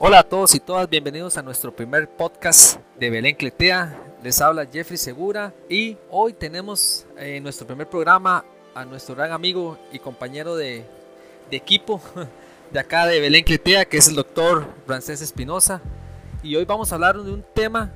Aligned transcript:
Hola 0.00 0.20
a 0.20 0.22
todos 0.22 0.54
y 0.54 0.60
todas, 0.60 0.88
bienvenidos 0.88 1.36
a 1.38 1.42
nuestro 1.42 1.74
primer 1.74 2.08
podcast 2.08 2.78
de 3.00 3.10
Belén 3.10 3.34
Cletea. 3.34 4.00
Les 4.22 4.40
habla 4.40 4.64
Jeffrey 4.64 4.96
Segura 4.96 5.52
y 5.68 5.96
hoy 6.08 6.34
tenemos 6.34 7.04
en 7.16 7.42
nuestro 7.42 7.66
primer 7.66 7.88
programa 7.88 8.44
a 8.76 8.84
nuestro 8.84 9.16
gran 9.16 9.32
amigo 9.32 9.76
y 9.92 9.98
compañero 9.98 10.54
de, 10.54 10.84
equipo 11.50 12.00
de 12.70 12.78
acá 12.78 13.06
de 13.06 13.18
Belén 13.18 13.42
Cletea, 13.42 13.86
que 13.86 13.96
es 13.96 14.06
el 14.06 14.14
doctor 14.14 14.68
Francés 14.86 15.20
Espinosa. 15.20 15.82
Y 16.44 16.54
hoy 16.54 16.64
vamos 16.64 16.92
a 16.92 16.94
hablar 16.94 17.20
de 17.20 17.32
un 17.32 17.44
tema 17.52 17.90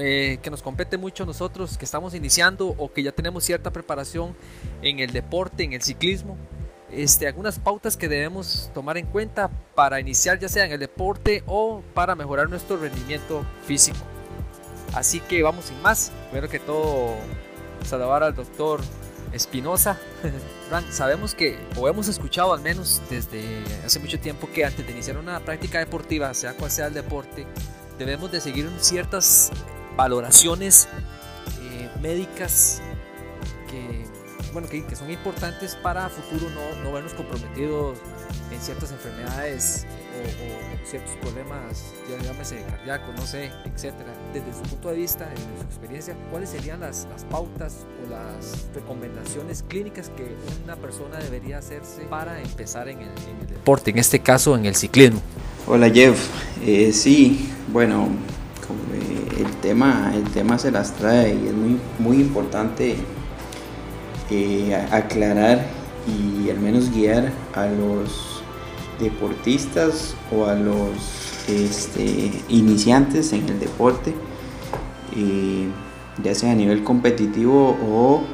eh, 0.00 0.40
que 0.42 0.50
nos 0.50 0.64
compete 0.64 0.98
mucho 0.98 1.22
a 1.22 1.26
nosotros, 1.26 1.78
que 1.78 1.84
estamos 1.84 2.12
iniciando 2.16 2.74
o 2.76 2.92
que 2.92 3.04
ya 3.04 3.12
tenemos 3.12 3.44
cierta 3.44 3.70
preparación 3.70 4.34
en 4.82 4.98
el 4.98 5.12
deporte, 5.12 5.62
en 5.62 5.74
el 5.74 5.82
ciclismo 5.82 6.36
este, 6.90 7.26
algunas 7.26 7.58
pautas 7.58 7.96
que 7.96 8.08
debemos 8.08 8.70
tomar 8.74 8.96
en 8.96 9.06
cuenta 9.06 9.50
para 9.74 10.00
iniciar 10.00 10.38
ya 10.38 10.48
sea 10.48 10.64
en 10.64 10.72
el 10.72 10.80
deporte 10.80 11.42
o 11.46 11.82
para 11.94 12.14
mejorar 12.14 12.48
nuestro 12.48 12.76
rendimiento 12.76 13.44
físico. 13.64 13.98
Así 14.94 15.20
que 15.20 15.42
vamos 15.42 15.66
sin 15.66 15.80
más. 15.82 16.12
Primero 16.30 16.48
que 16.48 16.58
todo, 16.58 17.16
saludar 17.84 18.22
al 18.22 18.34
doctor 18.34 18.80
Espinosa. 19.32 19.98
sabemos 20.90 21.34
que, 21.34 21.58
o 21.76 21.88
hemos 21.88 22.08
escuchado 22.08 22.54
al 22.54 22.60
menos 22.60 23.02
desde 23.10 23.62
hace 23.84 23.98
mucho 23.98 24.18
tiempo, 24.18 24.48
que 24.52 24.64
antes 24.64 24.86
de 24.86 24.92
iniciar 24.92 25.18
una 25.18 25.40
práctica 25.40 25.78
deportiva, 25.78 26.32
sea 26.34 26.54
cual 26.54 26.70
sea 26.70 26.86
el 26.86 26.94
deporte, 26.94 27.46
debemos 27.98 28.32
de 28.32 28.40
seguir 28.40 28.70
ciertas 28.78 29.50
valoraciones 29.96 30.88
eh, 31.62 31.90
médicas 32.00 32.80
que 33.70 34.05
bueno, 34.52 34.68
que, 34.68 34.84
son 34.96 35.10
importantes 35.10 35.76
para 35.76 36.08
futuro 36.08 36.50
no, 36.50 36.82
no 36.82 36.92
vernos 36.92 37.14
comprometidos 37.14 37.98
en 38.50 38.60
ciertas 38.60 38.92
enfermedades 38.92 39.86
o, 40.16 40.86
ciertos 40.86 41.16
problemas, 41.16 41.92
ya 42.08 42.22
llámese 42.24 42.62
cardíaco, 42.70 43.12
no 43.16 43.26
sé, 43.26 43.50
etcétera. 43.64 44.12
Desde 44.32 44.52
su 44.52 44.62
punto 44.70 44.90
de 44.90 44.96
vista, 44.96 45.28
desde 45.28 45.58
su 45.58 45.64
experiencia, 45.64 46.16
¿cuáles 46.30 46.50
serían 46.50 46.80
las, 46.80 47.06
las 47.10 47.24
pautas 47.24 47.84
o 48.04 48.10
las 48.10 48.66
recomendaciones 48.74 49.64
clínicas 49.66 50.10
que 50.16 50.36
una 50.64 50.76
persona 50.76 51.18
debería 51.18 51.58
hacerse 51.58 52.02
para 52.02 52.40
empezar 52.40 52.88
en 52.88 53.00
el, 53.00 53.08
deporte, 53.48 53.90
en 53.90 53.98
este 53.98 54.20
caso 54.20 54.56
en 54.56 54.66
el 54.66 54.76
ciclismo? 54.76 55.20
Hola 55.66 55.90
Jeff, 55.90 56.28
eh, 56.64 56.92
sí, 56.92 57.50
bueno, 57.72 58.08
eh, 58.94 59.42
el, 59.44 59.56
tema, 59.56 60.12
el 60.14 60.24
tema 60.30 60.58
se 60.58 60.70
las 60.70 60.92
trae 60.94 61.34
y 61.34 61.48
es 61.48 61.52
muy, 61.52 61.80
muy 61.98 62.20
importante 62.20 62.96
eh, 64.28 64.74
aclarar 64.90 65.64
y 66.08 66.50
al 66.50 66.58
menos 66.58 66.90
guiar 66.92 67.30
a 67.54 67.66
los 67.66 68.42
deportistas 68.98 70.16
o 70.32 70.46
a 70.46 70.54
los 70.54 71.44
este, 71.48 72.32
iniciantes 72.48 73.32
en 73.32 73.48
el 73.48 73.60
deporte, 73.60 74.14
eh, 75.14 75.68
ya 76.24 76.34
sea 76.34 76.50
a 76.50 76.54
nivel 76.56 76.82
competitivo 76.82 77.78
o 77.88 78.24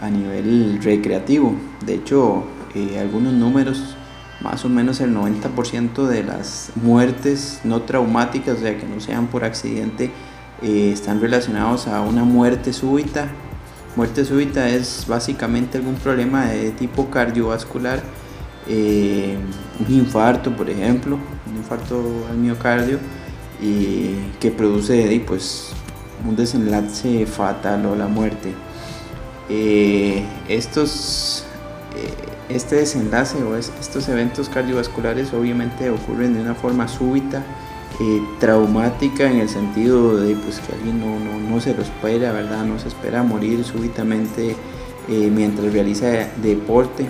a 0.00 0.08
nivel 0.08 0.80
recreativo. 0.80 1.54
De 1.84 1.94
hecho, 1.94 2.44
eh, 2.76 3.00
algunos 3.00 3.32
números, 3.32 3.96
más 4.40 4.64
o 4.64 4.68
menos 4.68 5.00
el 5.00 5.12
90% 5.12 6.06
de 6.06 6.22
las 6.22 6.70
muertes 6.76 7.60
no 7.64 7.82
traumáticas, 7.82 8.58
o 8.58 8.60
sea, 8.60 8.78
que 8.78 8.86
no 8.86 9.00
sean 9.00 9.26
por 9.26 9.44
accidente, 9.44 10.12
están 10.62 11.20
relacionados 11.20 11.88
a 11.88 12.00
una 12.02 12.24
muerte 12.24 12.72
súbita 12.72 13.28
Muerte 13.96 14.24
súbita 14.24 14.68
es 14.68 15.06
básicamente 15.06 15.78
algún 15.78 15.94
problema 15.94 16.46
de 16.46 16.72
tipo 16.72 17.10
cardiovascular, 17.10 18.02
eh, 18.66 19.36
un 19.78 19.94
infarto, 19.94 20.56
por 20.56 20.68
ejemplo, 20.68 21.18
un 21.46 21.56
infarto 21.56 22.26
al 22.28 22.36
miocardio, 22.38 22.98
y 23.60 24.16
que 24.40 24.50
produce 24.50 25.22
pues, 25.24 25.70
un 26.26 26.34
desenlace 26.34 27.24
fatal 27.26 27.86
o 27.86 27.94
la 27.94 28.08
muerte. 28.08 28.52
Eh, 29.48 30.24
estos, 30.48 31.44
eh, 31.96 32.54
este 32.54 32.76
desenlace 32.76 33.42
o 33.44 33.56
estos 33.56 34.08
eventos 34.08 34.48
cardiovasculares 34.48 35.32
obviamente 35.32 35.90
ocurren 35.90 36.34
de 36.34 36.40
una 36.40 36.54
forma 36.54 36.88
súbita 36.88 37.44
eh, 38.00 38.22
traumática 38.40 39.30
en 39.30 39.38
el 39.38 39.48
sentido 39.48 40.16
de 40.16 40.34
pues, 40.34 40.58
que 40.58 40.74
alguien 40.74 40.98
no, 40.98 41.18
no, 41.20 41.38
no, 41.38 41.60
se 41.60 41.74
lo 41.74 41.82
espera, 41.82 42.32
¿verdad? 42.32 42.64
No 42.64 42.78
se 42.78 42.88
espera 42.88 43.22
morir 43.22 43.64
súbitamente 43.64 44.56
eh, 45.08 45.30
mientras 45.32 45.72
realiza 45.72 46.28
deporte. 46.42 47.06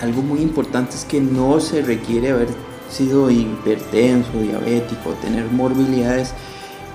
Algo 0.00 0.22
muy 0.22 0.40
importante 0.40 0.94
es 0.94 1.04
que 1.04 1.20
no 1.20 1.60
se 1.60 1.82
requiere 1.82 2.30
haber 2.30 2.48
sido 2.88 3.30
hipertenso, 3.30 4.40
diabético, 4.40 5.10
tener 5.20 5.44
morbilidades 5.50 6.32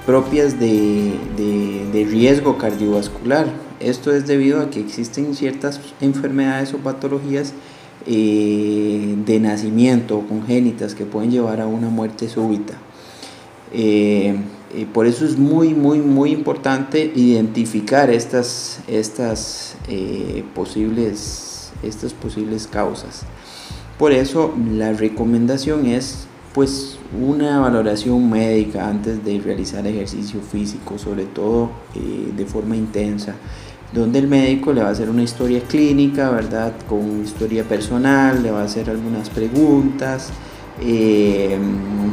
propias 0.05 0.59
de, 0.59 1.13
de, 1.37 1.85
de 1.91 2.05
riesgo 2.05 2.57
cardiovascular. 2.57 3.47
Esto 3.79 4.11
es 4.11 4.25
debido 4.25 4.61
a 4.61 4.69
que 4.69 4.79
existen 4.79 5.35
ciertas 5.35 5.79
enfermedades 6.01 6.73
o 6.73 6.77
patologías 6.77 7.53
eh, 8.05 9.15
de 9.25 9.39
nacimiento 9.39 10.17
o 10.17 10.27
congénitas 10.27 10.93
que 10.93 11.05
pueden 11.05 11.31
llevar 11.31 11.61
a 11.61 11.67
una 11.67 11.89
muerte 11.89 12.27
súbita. 12.27 12.73
Eh, 13.71 14.35
por 14.93 15.05
eso 15.05 15.25
es 15.25 15.37
muy, 15.37 15.73
muy, 15.73 15.99
muy 15.99 16.31
importante 16.31 17.11
identificar 17.15 18.09
estas, 18.09 18.79
estas, 18.87 19.77
eh, 19.87 20.43
posibles, 20.53 21.71
estas 21.81 22.13
posibles 22.13 22.67
causas. 22.67 23.23
Por 23.97 24.11
eso 24.11 24.53
la 24.73 24.91
recomendación 24.93 25.85
es 25.85 26.27
pues 26.53 26.97
una 27.19 27.59
valoración 27.59 28.29
médica 28.29 28.89
antes 28.89 29.23
de 29.23 29.39
realizar 29.39 29.87
ejercicio 29.87 30.41
físico, 30.41 30.97
sobre 30.97 31.25
todo 31.25 31.71
de 31.95 32.45
forma 32.45 32.75
intensa 32.75 33.35
donde 33.93 34.19
el 34.19 34.27
médico 34.27 34.73
le 34.73 34.81
va 34.81 34.89
a 34.89 34.91
hacer 34.91 35.09
una 35.09 35.23
historia 35.23 35.61
clínica, 35.61 36.29
¿verdad? 36.31 36.73
Con 36.87 37.23
historia 37.23 37.63
personal, 37.63 38.41
le 38.41 38.51
va 38.51 38.61
a 38.61 38.65
hacer 38.65 38.89
algunas 38.89 39.29
preguntas, 39.29 40.31
eh, 40.81 41.57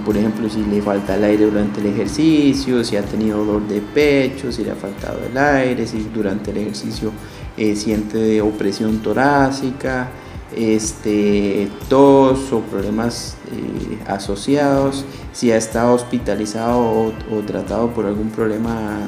por 0.04 0.16
ejemplo, 0.16 0.48
si 0.48 0.62
le 0.62 0.82
falta 0.82 1.14
el 1.14 1.24
aire 1.24 1.46
durante 1.46 1.80
el 1.80 1.86
ejercicio, 1.86 2.84
si 2.84 2.96
ha 2.96 3.02
tenido 3.02 3.38
dolor 3.38 3.66
de 3.66 3.80
pecho, 3.80 4.52
si 4.52 4.64
le 4.64 4.72
ha 4.72 4.76
faltado 4.76 5.18
el 5.30 5.36
aire, 5.36 5.86
si 5.86 6.08
durante 6.14 6.50
el 6.50 6.58
ejercicio 6.58 7.10
eh, 7.56 7.74
siente 7.74 8.40
opresión 8.42 8.98
torácica, 8.98 10.10
este, 10.54 11.68
tos 11.88 12.52
o 12.52 12.60
problemas 12.60 13.36
eh, 13.52 13.98
asociados, 14.06 15.04
si 15.32 15.52
ha 15.52 15.56
estado 15.56 15.94
hospitalizado 15.94 17.12
o, 17.30 17.40
tratado 17.46 17.90
por 17.90 18.06
algún 18.06 18.30
problema 18.30 18.98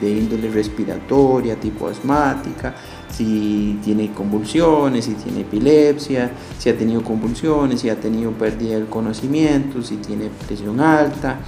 de, 0.00 0.10
índole 0.10 0.50
respiratoria, 0.50 1.56
tipo 1.56 1.88
asmática, 1.88 2.74
si 3.10 3.78
tiene 3.82 4.12
convulsiones, 4.12 5.06
si 5.06 5.14
tiene 5.14 5.40
epilepsia, 5.40 6.30
si 6.58 6.68
ha 6.68 6.76
tenido 6.76 7.02
convulsiones, 7.02 7.80
si 7.80 7.88
ha 7.88 7.98
tenido 7.98 8.30
pérdida 8.32 8.74
del 8.74 8.86
conocimiento, 8.86 9.82
si 9.82 9.96
tiene 9.96 10.30
presión 10.46 10.80
alta. 10.80 11.40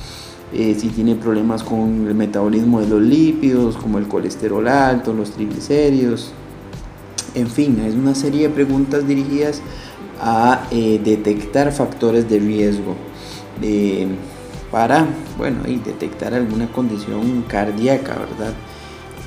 Eh, 0.53 0.75
si 0.77 0.88
tiene 0.88 1.15
problemas 1.15 1.62
con 1.62 2.09
el 2.09 2.15
metabolismo 2.16 2.81
de 2.81 2.88
los 2.88 3.00
lípidos, 3.00 3.77
como 3.77 3.99
el 3.99 4.09
colesterol 4.09 4.67
alto, 4.67 5.12
los 5.12 5.31
triglicéridos, 5.31 6.32
en 7.34 7.49
fin, 7.49 7.81
es 7.87 7.94
una 7.94 8.15
serie 8.15 8.49
de 8.49 8.50
preguntas 8.50 9.06
dirigidas 9.06 9.62
a 10.21 10.67
eh, 10.71 11.00
detectar 11.03 11.72
factores 11.72 12.28
de 12.28 12.41
riesgo 12.41 12.97
eh, 13.62 14.09
para, 14.70 15.06
bueno, 15.36 15.62
y 15.66 15.76
detectar 15.76 16.34
alguna 16.34 16.70
condición 16.70 17.42
cardíaca, 17.42 18.16
¿verdad? 18.19 18.54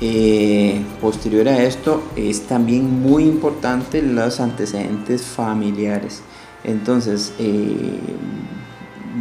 Eh, 0.00 0.82
posterior 1.00 1.48
a 1.48 1.62
esto 1.62 2.02
es 2.16 2.42
también 2.46 3.00
muy 3.00 3.24
importante 3.24 4.02
los 4.02 4.40
antecedentes 4.40 5.22
familiares. 5.22 6.22
Entonces, 6.64 7.32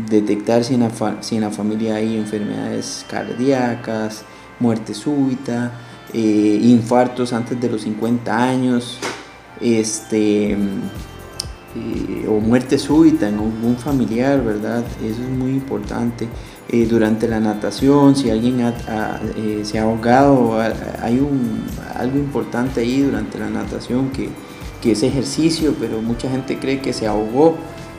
detectar 0.09 0.63
si 0.63 0.75
en, 0.75 0.81
la 0.81 0.91
si 1.21 1.35
en 1.35 1.41
la 1.41 1.51
familia 1.51 1.95
hay 1.95 2.17
enfermedades 2.17 3.05
cardíacas, 3.09 4.23
muerte 4.59 4.93
súbita, 4.93 5.71
eh, 6.13 6.59
infartos 6.63 7.33
antes 7.33 7.59
de 7.59 7.69
los 7.69 7.81
50 7.81 8.43
años, 8.43 8.99
este, 9.59 10.57
eh, 11.75 12.27
o 12.27 12.39
muerte 12.39 12.77
súbita 12.77 13.27
en 13.27 13.35
algún 13.35 13.77
familiar, 13.77 14.43
¿verdad? 14.43 14.83
Eso 15.03 15.21
es 15.21 15.29
muy 15.29 15.51
importante. 15.51 16.27
Eh, 16.69 16.87
durante 16.87 17.27
la 17.27 17.39
natación, 17.39 18.15
si 18.15 18.29
alguien 18.29 18.73
se 19.63 19.79
ha 19.79 19.83
ahogado, 19.83 20.59
hay 21.01 21.19
un, 21.19 21.65
algo 21.95 22.17
importante 22.17 22.81
ahí 22.81 23.01
durante 23.01 23.37
la 23.37 23.49
natación 23.49 24.09
que, 24.11 24.29
que 24.81 24.93
es 24.93 25.03
ejercicio, 25.03 25.75
pero 25.79 26.01
mucha 26.01 26.29
gente 26.29 26.57
cree 26.59 26.79
que 26.79 26.93
se 26.93 27.05
ahogó 27.05 27.55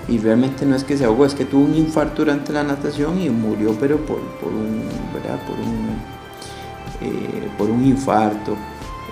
y 0.09 0.19
realmente 0.19 0.67
no 0.67 0.77
es 0.77 0.85
que 0.85 0.97
se 0.97 1.05
ahogó, 1.05 1.27
es 1.27 1.35
que 1.35 1.45
tuvo 1.45 1.65
un 1.65 1.75
infarto 1.75 2.25
durante 2.25 2.53
la 2.53 2.65
natación 2.65 3.21
y 3.21 3.31
murió, 3.31 3.77
pero 3.79 3.99
por, 3.99 4.21
por 4.41 4.53
un, 4.53 4.83
¿verdad? 5.13 5.39
Por 5.47 5.59
un 5.59 6.15
eh, 7.01 7.49
por 7.59 7.71
un 7.71 7.85
infarto. 7.85 8.57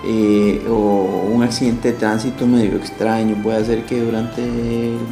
Eh, 0.05 0.61
o 0.69 1.29
un 1.33 1.43
accidente 1.43 1.93
de 1.93 1.97
tránsito 1.97 2.45
medio 2.45 2.75
extraño, 2.75 3.41
puede 3.41 3.59
hacer 3.59 3.85
que 3.85 4.01
durante 4.01 4.41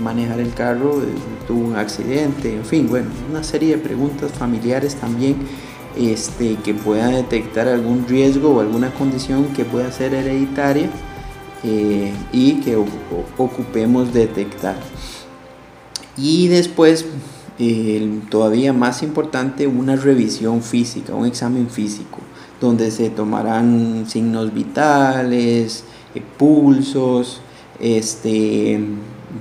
manejar 0.01 0.41
el 0.41 0.53
carro 0.53 1.01
eh, 1.01 1.05
tuvo 1.47 1.69
un 1.69 1.75
accidente, 1.77 2.57
en 2.57 2.65
fin, 2.65 2.89
bueno, 2.89 3.07
una 3.29 3.41
serie 3.41 3.77
de 3.77 3.81
preguntas 3.81 4.33
familiares 4.33 4.95
también 4.95 5.37
este, 5.95 6.55
que 6.57 6.73
pueda 6.73 7.07
detectar 7.07 7.69
algún 7.69 8.05
riesgo 8.05 8.55
o 8.55 8.59
alguna 8.59 8.93
condición 8.93 9.45
que 9.53 9.63
pueda 9.63 9.89
ser 9.93 10.13
hereditaria 10.13 10.89
eh, 11.63 12.11
y 12.33 12.55
que 12.55 12.75
ocupemos 13.37 14.13
detectar. 14.13 14.75
Y 16.17 16.49
después, 16.49 17.05
todavía 18.29 18.73
más 18.73 19.03
importante, 19.03 19.67
una 19.67 19.95
revisión 19.95 20.61
física, 20.61 21.15
un 21.15 21.25
examen 21.25 21.69
físico, 21.69 22.19
donde 22.61 22.91
se 22.91 23.09
tomarán 23.09 24.05
signos 24.07 24.53
vitales, 24.53 25.83
eh, 26.15 26.21
pulsos, 26.37 27.41
este, 27.79 28.79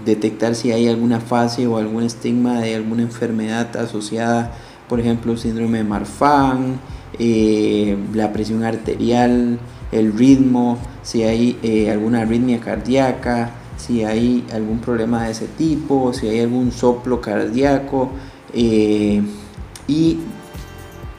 detectar 0.04 0.56
si 0.56 0.72
hay 0.72 0.88
alguna 0.88 1.20
fase 1.20 1.66
o 1.68 1.76
algún 1.76 2.02
estigma 2.02 2.60
de 2.60 2.74
alguna 2.74 3.02
enfermedad 3.02 3.76
asociada 3.76 4.52
por 4.90 4.98
ejemplo, 4.98 5.36
síndrome 5.36 5.78
de 5.78 5.84
Marfan, 5.84 6.80
eh, 7.16 7.96
la 8.12 8.32
presión 8.32 8.64
arterial, 8.64 9.60
el 9.92 10.12
ritmo, 10.12 10.78
si 11.04 11.22
hay 11.22 11.56
eh, 11.62 11.92
alguna 11.92 12.22
arritmia 12.22 12.58
cardíaca, 12.58 13.52
si 13.76 14.02
hay 14.02 14.44
algún 14.52 14.80
problema 14.80 15.26
de 15.26 15.30
ese 15.30 15.46
tipo, 15.46 16.12
si 16.12 16.26
hay 16.26 16.40
algún 16.40 16.72
soplo 16.72 17.20
cardíaco 17.20 18.10
y 18.52 20.18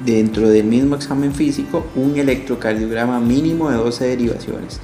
dentro 0.06 0.50
del 0.50 0.66
mismo 0.66 0.96
examen 0.96 1.34
físico 1.34 1.86
un 1.96 2.18
electrocardiograma 2.18 3.20
mínimo 3.20 3.70
de 3.70 3.78
12 3.78 4.06
derivaciones. 4.06 4.80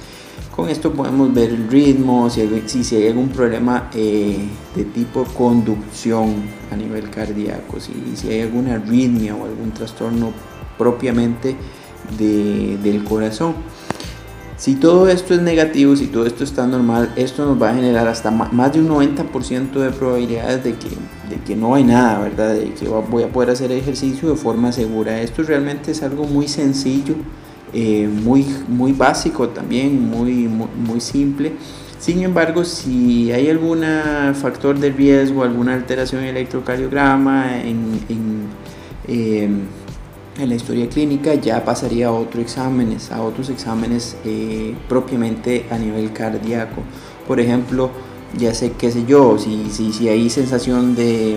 Con 0.54 0.68
esto 0.68 0.92
podemos 0.92 1.32
ver 1.32 1.50
el 1.50 1.68
ritmo, 1.68 2.28
si 2.30 2.40
hay, 2.40 2.64
si, 2.66 2.96
hay 2.96 3.06
algún 3.08 3.28
problema 3.28 3.90
eh, 3.94 4.38
de 4.74 4.84
tipo 4.84 5.24
conducción 5.24 6.34
a 6.72 6.76
nivel 6.76 7.10
cardíaco, 7.10 7.78
si, 7.78 7.92
si 8.16 8.28
hay 8.28 8.40
alguna 8.40 8.74
arritmia 8.74 9.36
o 9.36 9.44
algún 9.44 9.70
trastorno 9.70 10.32
propiamente 10.76 11.56
del 12.18 13.04
corazón. 13.04 13.54
Si 14.58 14.74
todo 14.74 15.08
esto 15.08 15.34
es 15.34 15.40
negativo, 15.40 15.94
si 15.96 16.08
todo 16.08 16.26
esto 16.26 16.44
está 16.44 16.66
normal, 16.66 17.12
esto 17.16 17.46
nos 17.46 17.62
va 17.62 17.70
a 17.70 17.74
generar 17.74 18.08
hasta 18.08 18.30
más 18.30 18.72
de 18.72 18.80
un 18.80 18.88
90% 18.88 19.70
de 19.72 19.90
probabilidades 19.90 20.64
de 20.64 20.74
que, 20.74 20.88
de 21.30 21.40
que 21.46 21.54
no 21.54 21.74
hay 21.76 21.84
nada, 21.84 22.18
¿verdad? 22.18 22.54
De 22.54 22.74
que 22.74 22.88
voy 22.88 23.22
a 23.22 23.28
poder 23.28 23.50
hacer 23.50 23.70
ejercicio 23.70 24.28
de 24.28 24.34
forma 24.34 24.72
segura. 24.72 25.22
Esto 25.22 25.44
realmente 25.44 25.92
es 25.92 26.02
algo 26.02 26.24
muy 26.24 26.48
sencillo 26.48 27.14
eh, 27.72 28.08
muy, 28.08 28.46
muy 28.66 28.92
básico 28.92 29.50
también, 29.50 30.08
muy, 30.08 30.48
muy, 30.48 31.00
simple. 31.00 31.52
Sin 31.98 32.22
embargo, 32.22 32.64
si 32.64 33.30
hay 33.30 33.50
algún 33.50 33.84
factor 34.34 34.78
de 34.78 34.90
riesgo, 34.90 35.42
alguna 35.42 35.74
alteración 35.74 36.22
en 36.22 36.28
el 36.28 36.36
electrocardiograma, 36.38 37.60
en, 37.62 38.00
em, 39.06 39.60
en, 40.38 40.48
la 40.48 40.54
historia 40.54 40.88
clínica, 40.88 41.34
ya 41.34 41.64
pasaría 41.64 42.08
a 42.08 42.12
otros 42.12 42.42
exámenes, 42.42 43.10
a 43.10 43.22
otros 43.22 43.50
exámenes 43.50 44.16
eh, 44.24 44.74
propiamente 44.88 45.66
a 45.70 45.78
nivel 45.78 46.12
cardíaco. 46.12 46.82
Por 47.26 47.40
ejemplo, 47.40 47.90
ya 48.36 48.54
sé, 48.54 48.72
qué 48.72 48.90
sé 48.90 49.04
yo, 49.06 49.38
si, 49.38 49.70
si, 49.70 49.92
si 49.92 50.08
hay 50.08 50.30
sensación 50.30 50.94
de, 50.94 51.36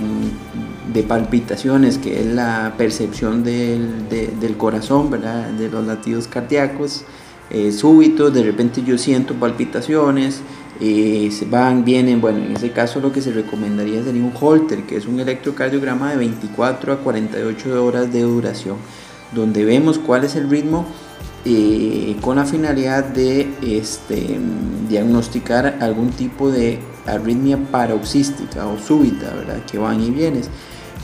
de 0.94 1.04
palpitaciones, 1.04 1.98
que 1.98 2.20
es 2.20 2.26
la 2.26 2.74
percepción 2.78 3.44
del, 3.44 4.10
del 4.10 4.58
corazón, 4.58 5.10
¿verdad? 5.10 5.50
de 5.50 5.70
los 5.70 5.86
latidos 5.86 6.28
cardíacos 6.28 7.06
eh, 7.54 7.74
súbitos, 7.74 8.34
de 8.34 8.44
repente 8.44 8.82
yo 8.82 8.98
siento 8.98 9.34
palpitaciones, 9.34 10.40
eh, 10.82 11.32
van, 11.50 11.86
vienen, 11.86 12.20
bueno, 12.20 12.40
en 12.40 12.56
ese 12.56 12.72
caso 12.72 13.00
lo 13.00 13.12
que 13.12 13.22
se 13.22 13.32
recomendaría 13.32 14.04
sería 14.04 14.24
un 14.24 14.34
Holter, 14.40 14.84
que 14.84 14.98
es 14.98 15.06
un 15.06 15.20
electrocardiograma 15.20 16.12
de 16.12 16.18
24 16.18 16.94
a 16.94 16.98
48 16.98 17.86
horas 17.86 18.12
de 18.12 18.22
duración, 18.22 18.78
donde 19.32 19.64
vemos 19.64 20.00
cuál 20.00 20.24
es 20.24 20.36
el 20.36 20.50
ritmo 20.50 20.88
eh, 21.46 22.16
con 22.22 22.38
la 22.38 22.46
finalidad 22.46 23.04
de 23.04 23.48
este, 23.62 24.40
diagnosticar 24.90 25.78
algún 25.80 26.10
tipo 26.12 26.52
de 26.52 26.80
arritmia 27.06 27.58
paroxística 27.58 28.68
o 28.68 28.78
súbita, 28.78 29.34
¿verdad? 29.34 29.66
que 29.66 29.78
van 29.78 30.02
y 30.02 30.10
vienes. 30.10 30.50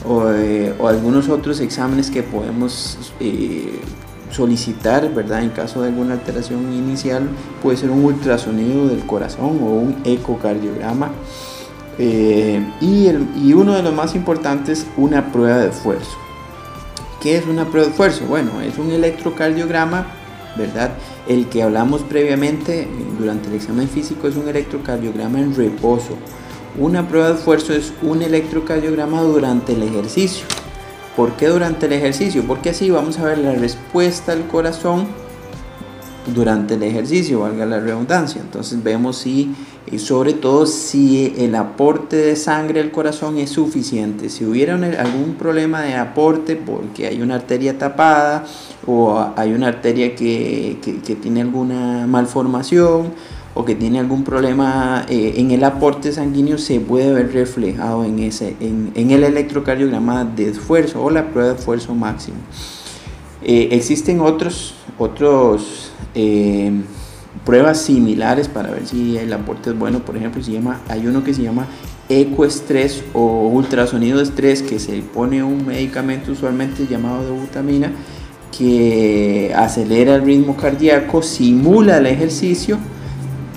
Eh, 0.06 0.74
o, 0.78 0.86
algunos 0.86 1.28
otros 1.28 1.60
exámenes 1.60 2.10
que 2.10 2.22
podemos 2.22 3.12
eh, 3.18 3.80
solicitar, 4.30 5.12
¿verdad? 5.14 5.42
En 5.42 5.50
caso 5.50 5.82
de 5.82 5.88
alguna 5.88 6.14
alteración 6.14 6.72
inicial, 6.72 7.28
puede 7.62 7.76
ser 7.76 7.90
un 7.90 8.04
ultrasonido 8.04 8.88
del 8.88 9.04
corazón 9.06 9.58
o 9.62 9.66
un 9.66 9.96
ecocardiograma. 10.04 11.10
Eh, 11.98 12.64
y, 12.80 13.08
y 13.36 13.52
uno 13.54 13.74
de 13.74 13.82
los 13.82 13.92
más 13.92 14.14
importantes, 14.14 14.86
una 14.96 15.32
prueba 15.32 15.58
de 15.58 15.70
esfuerzo. 15.70 16.16
¿Qué 17.20 17.36
es 17.36 17.46
una 17.46 17.64
prueba 17.64 17.86
de 17.86 17.90
esfuerzo? 17.90 18.24
Bueno, 18.26 18.60
es 18.60 18.78
un 18.78 18.90
electrocardiograma, 18.92 20.06
¿verdad? 20.56 20.92
El 21.26 21.48
que 21.48 21.62
hablamos 21.62 22.02
previamente 22.02 22.86
durante 23.18 23.48
el 23.48 23.56
examen 23.56 23.88
físico 23.88 24.28
es 24.28 24.36
un 24.36 24.48
electrocardiograma 24.48 25.40
en 25.40 25.56
reposo 25.56 26.16
una 26.78 27.08
prueba 27.08 27.30
de 27.30 27.34
esfuerzo 27.34 27.72
es 27.72 27.92
un 28.02 28.22
electrocardiograma 28.22 29.22
durante 29.22 29.72
el 29.72 29.82
ejercicio. 29.82 30.46
¿Por 31.18 31.32
qué 31.32 31.48
durante 31.48 31.86
el 31.86 31.94
ejercicio? 31.94 32.44
Porque 32.46 32.70
así 32.70 32.90
vamos 32.90 33.18
a 33.18 33.24
ver 33.24 33.38
la 33.38 33.52
respuesta 33.52 34.30
al 34.30 34.46
corazón 34.46 35.08
durante 36.32 36.74
el 36.74 36.82
ejercicio, 36.84 37.40
valga 37.40 37.66
la 37.66 37.80
redundancia. 37.80 38.40
Entonces 38.40 38.80
vemos 38.84 39.16
si, 39.16 39.52
y 39.90 39.98
sobre 39.98 40.34
todo 40.34 40.64
si 40.64 41.34
el 41.36 41.56
aporte 41.56 42.14
de 42.14 42.36
sangre 42.36 42.80
al 42.80 42.92
corazón 42.92 43.36
es 43.38 43.50
suficiente. 43.50 44.28
Si 44.28 44.44
hubiera 44.44 44.76
algún 44.76 45.34
problema 45.34 45.82
de 45.82 45.96
aporte 45.96 46.54
porque 46.54 47.08
hay 47.08 47.20
una 47.20 47.34
arteria 47.34 47.76
tapada 47.76 48.44
o 48.86 49.20
hay 49.34 49.54
una 49.54 49.66
arteria 49.66 50.14
que, 50.14 50.78
que 51.04 51.16
tiene 51.16 51.40
alguna 51.40 52.06
malformación, 52.06 53.10
o 53.58 53.64
que 53.64 53.74
tiene 53.74 53.98
algún 53.98 54.22
problema 54.22 55.04
eh, 55.08 55.34
en 55.38 55.50
el 55.50 55.64
aporte 55.64 56.12
sanguíneo 56.12 56.58
se 56.58 56.78
puede 56.78 57.12
ver 57.12 57.32
reflejado 57.32 58.04
en, 58.04 58.20
ese, 58.20 58.54
en, 58.60 59.10
el 59.10 59.24
electrocardiograma 59.24 60.24
de 60.24 60.50
esfuerzo 60.50 61.02
o 61.02 61.10
la 61.10 61.28
prueba 61.30 61.54
de 61.54 61.58
esfuerzo 61.58 61.92
máximo. 61.92 62.36
Eh, 63.42 63.70
existen 63.72 64.20
otros, 64.20 64.76
otros 64.96 65.90
eh, 66.14 66.70
pruebas 67.44 67.80
similares 67.80 68.46
para 68.46 68.70
ver 68.70 68.86
si 68.86 69.18
el 69.18 69.32
aporte 69.32 69.70
es 69.70 69.78
bueno, 69.78 70.04
por 70.04 70.16
ejemplo, 70.16 70.40
se 70.40 70.52
llama, 70.52 70.80
hay 70.88 71.08
uno 71.08 71.24
que 71.24 71.34
se 71.34 71.42
llama 71.42 71.66
ecoestrés 72.08 73.02
o 73.12 73.48
ultrasonido 73.48 74.18
de 74.18 74.22
estrés 74.22 74.62
que 74.62 74.78
se 74.78 75.02
pone 75.02 75.42
un 75.42 75.66
medicamento 75.66 76.30
usualmente 76.30 76.86
llamado 76.86 77.24
de 77.24 77.32
butamina 77.32 77.90
que 78.56 79.52
acelera 79.56 80.14
el 80.14 80.22
ritmo 80.22 80.56
cardíaco, 80.56 81.22
simula 81.22 81.98
el 81.98 82.06
ejercicio 82.06 82.78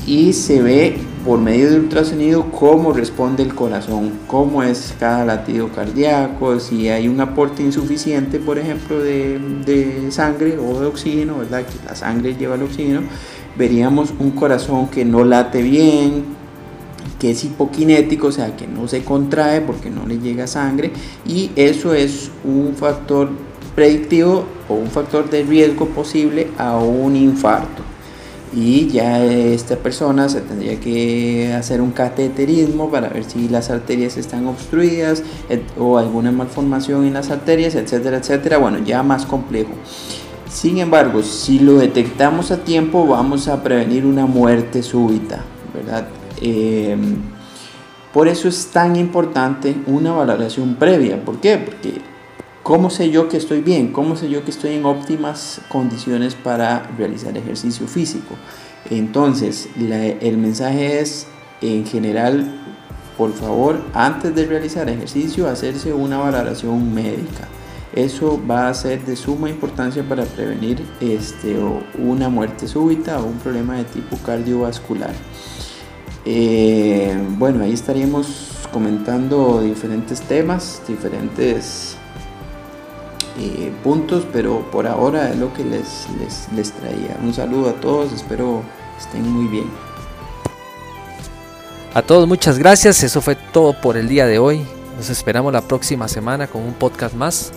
y 0.06 0.34
se 0.34 0.62
ve 0.62 0.98
por 1.26 1.40
medio 1.40 1.70
de 1.70 1.80
ultrasonido 1.80 2.50
cómo 2.52 2.94
responde 2.94 3.44
el 3.44 3.54
corazón, 3.54 4.12
cómo 4.26 4.64
es 4.64 4.96
cada 5.00 5.24
latido 5.24 5.70
cardíaco, 5.70 6.60
si 6.60 6.90
hay 6.90 7.08
un 7.08 7.22
aporte 7.22 7.62
insuficiente, 7.62 8.40
por 8.40 8.58
ejemplo, 8.58 9.00
de, 9.00 10.08
sangre 10.10 10.58
o 10.58 10.80
de 10.80 10.88
oxígeno, 10.88 11.38
¿verdad? 11.38 11.64
Que 11.66 11.86
la 11.86 11.96
sangre 11.96 12.36
lleva 12.36 12.56
el 12.56 12.64
oxígeno, 12.64 13.02
veríamos 13.56 14.14
un 14.20 14.32
corazón 14.32 14.88
que 14.88 15.06
no 15.06 15.24
late 15.24 15.62
bien, 15.62 16.26
que 17.20 17.32
es 17.32 17.44
hipoquinético, 17.44 18.28
o 18.28 18.32
sea, 18.32 18.56
que 18.56 18.66
no 18.66 18.88
se 18.88 19.04
contrae 19.04 19.62
porque 19.62 19.92
no 19.92 20.08
le 20.08 20.18
llega 20.18 20.48
sangre, 20.48 20.92
y 21.28 21.52
eso 21.56 21.94
es 21.94 22.32
un 22.44 22.74
factor 22.76 23.30
predictivo 23.76 24.46
o 24.68 24.74
un 24.74 24.88
factor 24.88 25.30
de 25.30 25.44
riesgo 25.44 25.86
posible 25.86 26.48
a 26.58 26.78
un 26.78 27.16
infarto 27.16 27.91
y 28.54 28.88
ya 28.88 29.24
esta 29.24 29.78
persona 29.78 30.28
se 30.28 30.42
tendría 30.42 30.80
que 30.80 31.54
hacer 31.54 31.82
un 31.82 31.92
cateterismo 31.92 32.90
para 32.90 33.08
ver 33.08 33.24
si 33.24 33.48
las 33.48 33.70
arterias 33.70 34.18
están 34.18 34.46
obstruidas 34.48 35.24
o 35.80 35.98
alguna 35.98 36.32
malformación 36.32 37.06
en 37.06 37.14
las 37.14 37.30
arterias, 37.30 37.76
etcétera, 37.76 38.18
etcétera. 38.18 38.58
Bueno, 38.58 38.80
ya 38.80 39.04
más 39.04 39.26
complejo. 39.26 39.72
Sin 40.50 40.80
embargo, 40.80 41.24
si 41.24 41.60
lo 41.60 41.76
detectamos 41.76 42.52
a 42.52 42.58
tiempo, 42.58 43.08
vamos 43.08 43.48
a 43.48 43.64
prevenir 43.64 44.06
una 44.06 44.26
muerte 44.26 44.84
súbita, 44.84 45.44
¿verdad? 45.74 46.08
Em, 46.42 47.16
por 48.14 48.28
eso 48.28 48.50
es 48.50 48.68
tan 48.68 48.98
importante 48.98 49.74
una 49.88 50.12
valoración 50.12 50.76
previa. 50.76 51.24
¿Por 51.24 51.40
qué? 51.40 51.58
Porque 51.58 52.02
¿Cómo 52.64 52.92
sé 52.92 53.10
yo 53.10 53.28
que 53.28 53.38
estoy 53.38 53.62
bien? 53.62 53.92
¿Cómo 53.92 54.16
sé 54.16 54.30
yo 54.30 54.46
que 54.46 54.52
estoy 54.52 54.76
en 54.76 54.86
óptimas 54.86 55.62
condiciones 55.68 56.36
para 56.36 56.84
realizar 56.96 57.36
ejercicio 57.36 57.88
físico? 57.88 58.36
Entonces, 58.92 59.68
el 59.76 60.38
mensaje 60.38 61.00
es, 61.00 61.26
en 61.62 61.88
general, 61.88 62.62
por 63.18 63.34
favor, 63.34 63.82
antes 63.96 64.36
de 64.36 64.46
realizar 64.46 64.88
ejercicio, 64.90 65.50
hacerse 65.50 65.92
una 65.92 66.20
valoración 66.20 66.94
médica. 66.94 67.48
Eso 67.94 68.40
va 68.50 68.70
a 68.70 68.74
ser 68.76 69.04
de 69.06 69.16
suma 69.16 69.50
importancia 69.50 70.08
para 70.08 70.24
prevenir 70.24 70.86
este, 71.00 71.58
una 71.98 72.30
muerte 72.30 72.68
súbita 72.68 73.20
o 73.20 73.26
un 73.26 73.40
problema 73.40 73.78
de 73.78 73.86
tipo 73.86 74.18
cardiovascular. 74.18 75.14
Eh, 76.26 77.18
bueno, 77.40 77.64
ahí 77.64 77.74
estaríamos 77.74 78.68
comentando 78.72 79.62
diferentes 79.62 80.22
temas, 80.22 80.80
diferentes 80.88 81.98
eh, 83.42 83.74
puntos, 83.84 84.26
pero 84.32 84.62
por 84.72 84.88
ahora 84.88 85.32
es 85.32 85.38
lo 85.38 85.54
que 85.54 85.64
les, 85.64 86.08
les, 86.20 86.48
les 86.56 86.72
traía. 86.72 87.18
Un 87.22 87.34
saludo 87.34 87.70
a 87.70 87.74
todos, 87.74 88.12
espero 88.14 88.62
estén 88.98 89.28
muy 89.28 89.48
bien. 89.48 89.70
A 91.94 92.02
todos 92.02 92.28
muchas 92.28 92.58
gracias, 92.58 93.04
eso 93.04 93.22
fue 93.22 93.36
todo 93.36 93.74
por 93.74 93.98
el 93.98 94.08
día 94.08 94.28
de 94.28 94.40
hoy. 94.40 94.66
Nos 94.96 95.10
esperamos 95.10 95.52
la 95.52 95.62
próxima 95.62 96.08
semana 96.08 96.48
con 96.48 96.62
un 96.62 96.74
podcast 96.74 97.16
más. 97.16 97.52